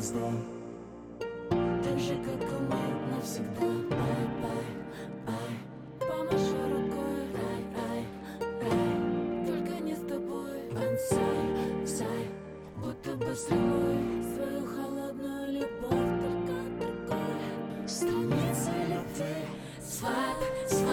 звезды 0.00 0.18
Так 1.48 1.98
же, 1.98 2.14
как 2.24 2.42
и 2.42 2.62
мы 2.62 3.14
навсегда. 3.14 3.66
Ай, 3.90 4.26
ай, 4.44 4.66
ай. 5.26 5.54
Помаши 6.00 6.58
рукой. 6.72 7.20
Рай, 7.34 7.62
рай, 7.76 8.04
рай 8.62 9.46
Только 9.46 9.82
не 9.82 9.94
с 9.94 10.00
тобой. 10.00 10.58
Бонсай, 10.72 11.86
сай. 11.86 12.28
Будто 12.76 13.16
бы 13.16 13.34
стрелой 13.34 14.22
Свою 14.34 14.66
холодную 14.66 15.52
любовь 15.52 15.90
Только 15.90 16.54
другой 16.78 17.88
Страница 17.88 18.70
любви 18.88 19.46
Сват, 19.82 20.36
сват. 20.68 20.87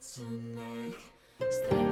tonight. 0.00 1.87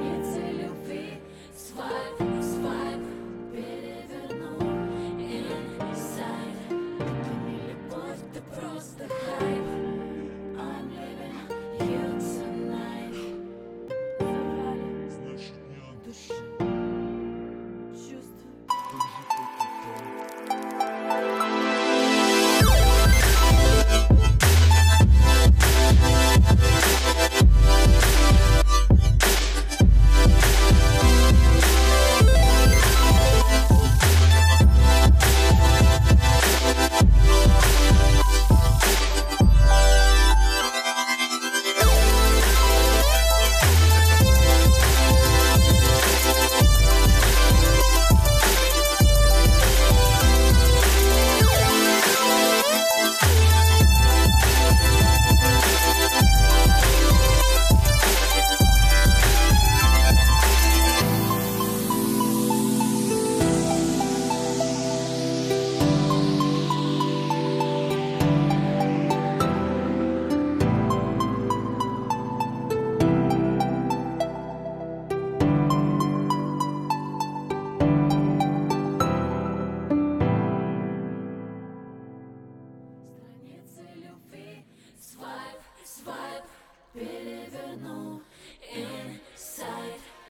Pelé 86.97 87.47
Vernon. 87.51 88.16